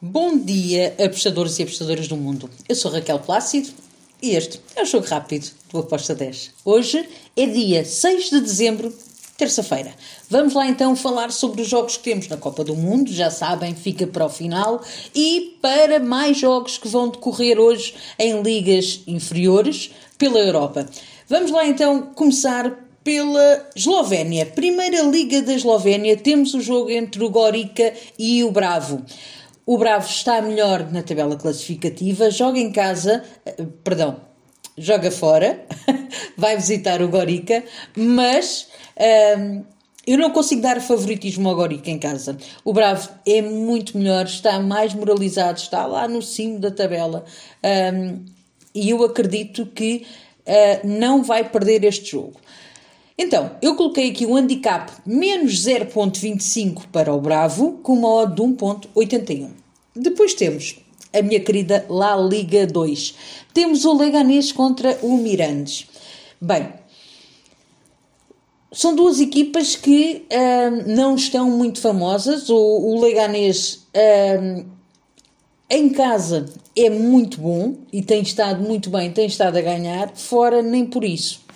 [0.00, 2.48] Bom dia, apostadores e apostadoras do mundo.
[2.68, 3.70] Eu sou Raquel Plácido
[4.22, 6.52] e este é o Jogo Rápido do Aposta 10.
[6.64, 7.04] Hoje
[7.36, 8.96] é dia 6 de dezembro,
[9.36, 9.92] terça-feira.
[10.30, 13.12] Vamos lá então falar sobre os jogos que temos na Copa do Mundo.
[13.12, 14.80] Já sabem, fica para o final.
[15.12, 20.88] E para mais jogos que vão decorrer hoje em ligas inferiores pela Europa.
[21.28, 22.72] Vamos lá então começar
[23.02, 24.46] pela Eslovénia.
[24.46, 29.02] Primeira Liga da Eslovénia, temos o jogo entre o Gorica e o Bravo.
[29.68, 34.16] O Bravo está melhor na tabela classificativa, joga em casa, eh, perdão,
[34.78, 35.62] joga fora,
[36.38, 37.62] vai visitar o Gorica,
[37.94, 38.66] mas
[38.98, 39.64] um, ehm,
[40.06, 42.38] eu não consigo dar favoritismo ao Gorica em casa.
[42.64, 47.26] O Bravo é muito melhor, está mais moralizado, está lá no cimo da tabela
[47.62, 48.24] um, ehm,
[48.74, 50.06] e eu acredito que
[50.46, 52.40] uh, não vai perder este jogo.
[53.18, 58.42] Então, eu coloquei aqui um handicap menos 0.25 para o Bravo, com uma odd de
[58.42, 59.48] 1.81.
[59.96, 60.76] Depois temos
[61.12, 63.14] a minha querida La Liga 2.
[63.52, 65.88] Temos o Leganés contra o Mirandes.
[66.40, 66.68] Bem,
[68.70, 72.48] são duas equipas que hum, não estão muito famosas.
[72.48, 73.86] O, o Leganés
[74.40, 74.64] hum,
[75.68, 80.62] em casa é muito bom e tem estado muito bem, tem estado a ganhar, fora
[80.62, 81.47] nem por isso.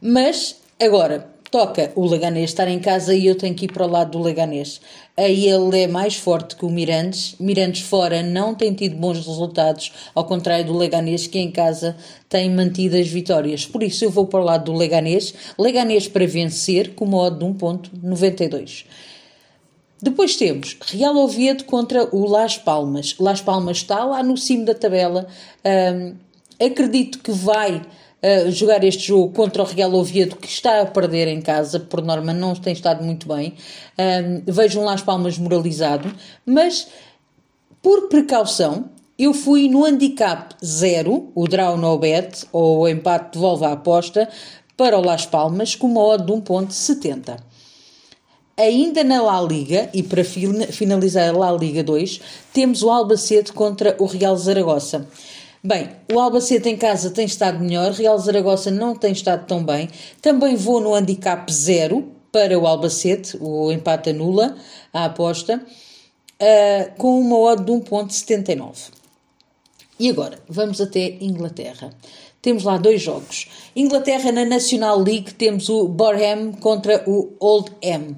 [0.00, 3.90] Mas, agora, toca o Leganês estar em casa e eu tenho que ir para o
[3.90, 4.80] lado do Leganês.
[5.16, 7.34] Aí ele é mais forte que o Mirandes.
[7.40, 11.96] Mirandes fora não tem tido bons resultados, ao contrário do Leganês, que em casa
[12.28, 13.66] tem mantido as vitórias.
[13.66, 15.34] Por isso eu vou para o lado do Leganês.
[15.58, 18.84] Leganês para vencer, com modo de 1.92.
[20.00, 23.16] Depois temos Real Oviedo contra o Las Palmas.
[23.18, 25.26] Las Palmas está lá no cimo da tabela.
[25.64, 26.14] Um,
[26.64, 27.82] acredito que vai
[28.50, 32.32] jogar este jogo contra o Real Oviedo, que está a perder em casa, por norma
[32.32, 33.54] não tem estado muito bem.
[33.98, 36.12] Um, vejam lá as palmas moralizado,
[36.44, 36.88] mas
[37.80, 43.64] por precaução, eu fui no handicap 0, o draw no bet, ou o empate devolve
[43.64, 44.28] a aposta,
[44.76, 47.36] para o Las Palmas, com uma odd de 1.70.
[48.56, 52.20] Ainda na La Liga, e para finalizar a La Liga 2,
[52.52, 55.08] temos o Albacete contra o Real Zaragoza.
[55.62, 59.88] Bem, o Albacete em casa tem estado melhor, Real Zaragoza não tem estado tão bem.
[60.22, 64.56] Também vou no handicap zero para o Albacete, o empate anula
[64.92, 68.90] a aposta, uh, com uma odd de 1.79.
[69.98, 71.90] E agora, vamos até Inglaterra.
[72.40, 73.48] Temos lá dois jogos.
[73.74, 78.12] Inglaterra na National League temos o Borham contra o Old M.
[78.12, 78.16] Uh,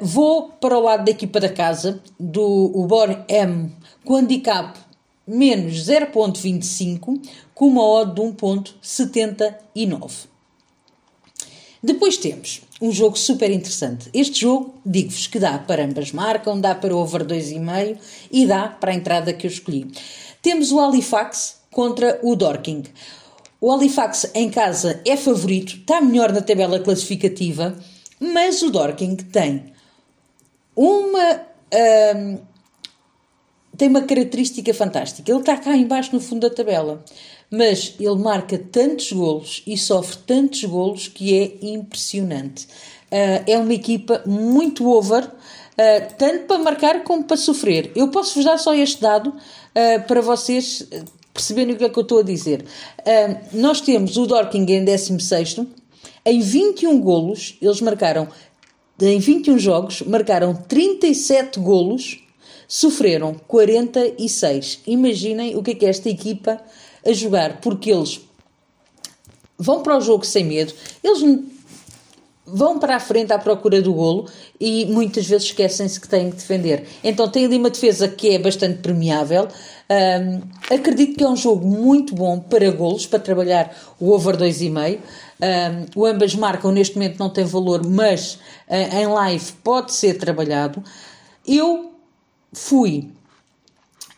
[0.00, 3.72] vou para o lado da equipa da casa, do Borham,
[4.04, 4.78] com handicap
[5.28, 7.20] menos 0.25
[7.54, 10.26] com uma odd de 1.79.
[11.82, 14.08] Depois temos um jogo super interessante.
[14.12, 17.98] Este jogo, digo-vos que dá para ambas marcam, dá para o over 2,5
[18.32, 19.86] e dá para a entrada que eu escolhi.
[20.42, 22.84] Temos o Halifax contra o Dorking.
[23.60, 27.76] O Halifax em casa é favorito, está melhor na tabela classificativa,
[28.20, 29.72] mas o Dorking tem
[30.74, 31.42] uma,
[32.16, 32.38] hum,
[33.78, 35.30] tem uma característica fantástica.
[35.30, 37.02] Ele está cá embaixo no fundo da tabela,
[37.48, 42.66] mas ele marca tantos golos e sofre tantos golos que é impressionante.
[43.10, 47.92] Uh, é uma equipa muito over, uh, tanto para marcar como para sofrer.
[47.94, 50.86] Eu posso vos dar só este dado uh, para vocês
[51.32, 52.64] perceberem o que é que eu estou a dizer.
[53.52, 55.60] nós temos o Dorking em 16
[56.24, 58.26] em 21 golos, eles marcaram,
[59.00, 62.18] em 21 jogos, marcaram 37 golos
[62.68, 64.82] sofreram 46.
[64.86, 66.60] Imaginem o que é que esta equipa
[67.04, 68.20] a jogar, porque eles
[69.58, 71.22] vão para o jogo sem medo, eles
[72.50, 74.26] vão para a frente à procura do golo
[74.58, 76.86] e muitas vezes esquecem-se que têm que defender.
[77.04, 79.48] Então tem ali uma defesa que é bastante premiável.
[79.90, 80.40] Um,
[80.74, 84.98] acredito que é um jogo muito bom para golos, para trabalhar o over 2,5.
[85.40, 88.34] Um, o ambas marcam neste momento não tem valor, mas
[88.68, 90.82] uh, em live pode ser trabalhado.
[91.46, 91.97] Eu
[92.52, 93.10] fui.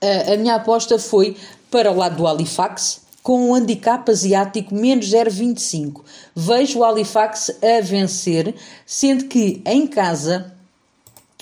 [0.00, 1.36] A, a minha aposta foi
[1.70, 6.02] para o lado do Halifax, com um handicap asiático menos 0,25.
[6.36, 8.54] Vejo o Halifax a vencer,
[8.84, 10.54] sendo que em casa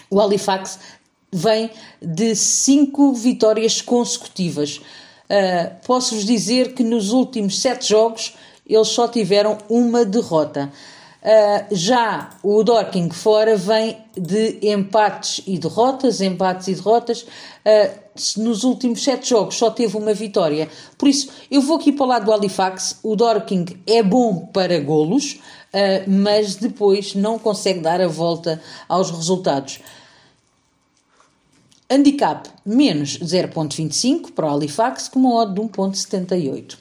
[0.08, 0.78] o Halifax
[1.32, 1.70] vem
[2.00, 4.78] de 5 vitórias consecutivas.
[5.28, 8.34] Uh, Posso-vos dizer que nos últimos 7 jogos
[8.66, 10.70] eles só tiveram uma derrota.
[11.22, 17.22] Uh, já o Dorking fora vem de empates e derrotas, empates e derrotas.
[17.22, 18.02] Uh,
[18.38, 20.68] nos últimos sete jogos só teve uma vitória.
[20.98, 22.98] Por isso, eu vou aqui para o lado do Halifax.
[23.04, 25.34] O Dorking é bom para golos,
[25.72, 29.78] uh, mas depois não consegue dar a volta aos resultados.
[31.88, 36.78] Handicap menos 0.25 para o Halifax com uma odd de 1.78.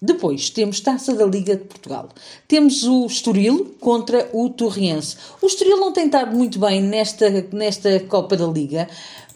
[0.00, 2.08] Depois temos Taça da Liga de Portugal.
[2.46, 5.16] Temos o Estoril contra o Torriense.
[5.42, 8.88] O Estoril não tem estado muito bem nesta, nesta Copa da Liga,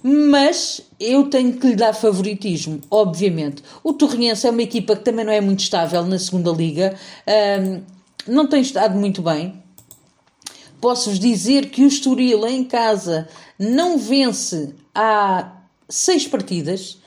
[0.03, 3.63] mas eu tenho que lhe dar favoritismo, obviamente.
[3.83, 6.97] O Torriense é uma equipa que também não é muito estável na segunda Liga,
[7.61, 7.83] um,
[8.33, 9.61] não tem estado muito bem.
[10.81, 15.57] Posso-vos dizer que o Estoril em casa não vence há
[15.89, 16.99] seis partidas.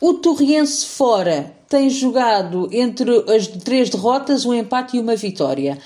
[0.00, 5.78] O Torriense fora tem jogado entre as três derrotas, um empate e uma vitória.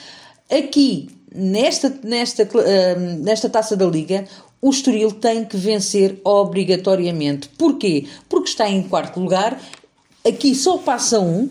[0.51, 2.49] Aqui, nesta, nesta,
[3.21, 4.25] nesta taça da Liga,
[4.61, 7.49] o Estoril tem que vencer obrigatoriamente.
[7.51, 8.07] Porquê?
[8.29, 9.61] Porque está em quarto lugar,
[10.27, 11.51] aqui só passa um, uh,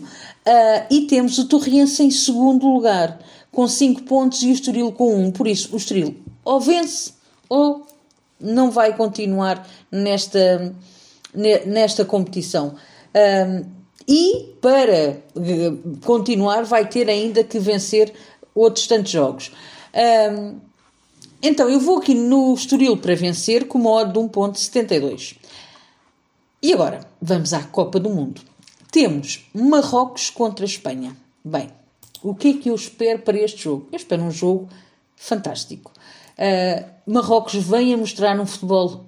[0.90, 3.18] e temos o Torriense em segundo lugar,
[3.50, 5.26] com 5 pontos, e o Estoril com 1.
[5.26, 5.30] Um.
[5.30, 6.14] Por isso, o Estoril
[6.44, 7.12] ou vence
[7.48, 7.86] ou
[8.40, 10.74] não vai continuar nesta,
[11.66, 12.74] nesta competição.
[13.14, 15.20] Um, e para eh,
[16.04, 18.12] continuar, vai ter ainda que vencer
[18.54, 19.52] outros tantos jogos.
[20.32, 20.58] Um,
[21.42, 25.36] então, eu vou aqui no Estoril para vencer com uma odd de 1.72.
[26.62, 28.40] E agora, vamos à Copa do Mundo.
[28.90, 31.14] Temos Marrocos contra Espanha.
[31.44, 31.70] Bem,
[32.22, 33.88] o que é que eu espero para este jogo?
[33.92, 34.68] Eu espero um jogo
[35.14, 35.92] fantástico.
[36.38, 39.04] Uh, Marrocos vem a mostrar um futebol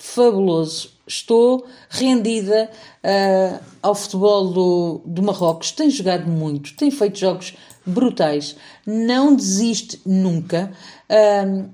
[0.00, 0.92] fabuloso.
[1.06, 2.70] Estou rendida
[3.04, 5.70] uh, ao futebol do, do Marrocos.
[5.72, 7.54] Tem jogado muito, tem feito jogos
[7.84, 8.56] brutais.
[8.86, 10.72] Não desiste nunca.
[11.08, 11.68] Uh,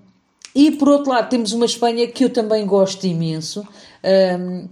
[0.55, 3.61] e por outro lado, temos uma Espanha que eu também gosto imenso.
[3.61, 4.69] Uh,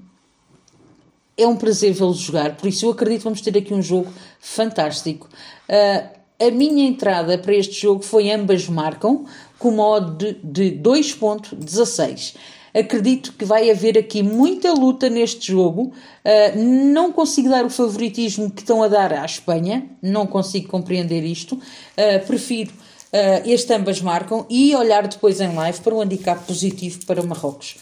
[1.37, 4.09] é um prazer vê-los jogar, por isso eu acredito que vamos ter aqui um jogo
[4.39, 5.29] fantástico.
[5.69, 9.27] a minha entrada para este jogo foi ambas marcam,
[9.59, 12.37] com modo de, de 2.16.
[12.75, 15.93] Acredito que vai haver aqui muita luta neste jogo.
[16.25, 16.59] Uh,
[16.93, 21.55] não consigo dar o favoritismo que estão a dar à Espanha, não consigo compreender isto.
[21.55, 27.07] Uh, prefiro uh, este ambas marcam e olhar depois em live para um handicap positivo
[27.07, 27.77] para Marrocos.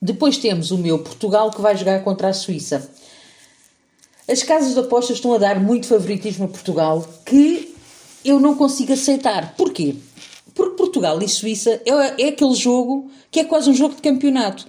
[0.00, 2.88] Depois temos o meu Portugal que vai jogar contra a Suíça.
[4.30, 7.74] As casas de apostas estão a dar muito favoritismo a Portugal que
[8.24, 9.54] eu não consigo aceitar.
[9.56, 9.96] Porquê?
[10.98, 14.66] Portugal e Suíça é, é aquele jogo que é quase um jogo de campeonato.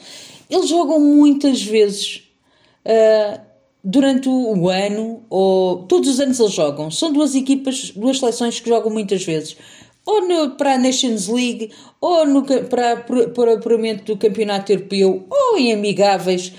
[0.50, 2.24] Eles jogam muitas vezes
[2.86, 3.40] uh,
[3.84, 6.92] durante o ano, ou todos os anos eles jogam.
[6.92, 9.58] São duas equipas, duas seleções que jogam muitas vezes.
[10.06, 14.72] Ou no, para a Nations League, ou no, para, para, para o apuramento do Campeonato
[14.72, 16.52] Europeu, ou em amigáveis.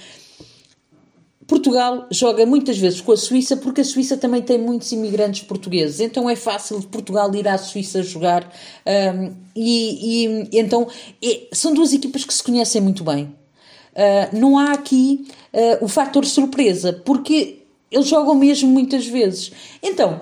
[1.50, 5.98] Portugal joga muitas vezes com a Suíça porque a Suíça também tem muitos imigrantes portugueses,
[5.98, 8.48] então é fácil de Portugal ir à Suíça jogar
[8.86, 10.86] um, e, e, então
[11.20, 13.24] é, são duas equipas que se conhecem muito bem.
[13.24, 19.50] Uh, não há aqui uh, o fator surpresa porque eles jogam mesmo muitas vezes.
[19.82, 20.20] Então,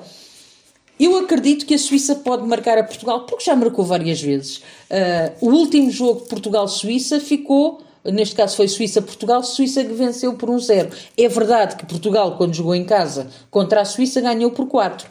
[0.98, 4.62] eu acredito que a Suíça pode marcar a Portugal porque já marcou várias vezes.
[4.90, 10.93] Uh, o último jogo Portugal-Suíça ficou neste caso foi Suíça-Portugal, Suíça que venceu por 1-0.
[11.17, 15.09] É verdade que Portugal, quando jogou em casa contra a Suíça, ganhou por 4.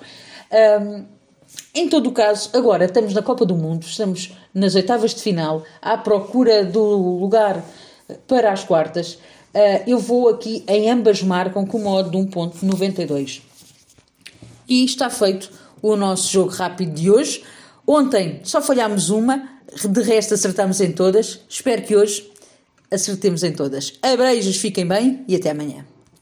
[0.81, 1.05] Um,
[1.73, 5.63] em todo o caso, agora estamos na Copa do Mundo, estamos nas oitavas de final,
[5.81, 6.83] à procura do
[7.19, 7.63] lugar
[8.27, 9.13] para as quartas.
[9.53, 13.41] Uh, eu vou aqui, em ambas marcam com modo de 1.92.
[14.67, 15.51] E está feito
[15.81, 17.43] o nosso jogo rápido de hoje.
[17.85, 19.47] Ontem só falhámos uma,
[19.89, 21.39] de resto acertámos em todas.
[21.47, 22.29] Espero que hoje
[22.91, 23.93] acertemos em todas.
[24.01, 25.85] Abreijos, fiquem bem e até amanhã.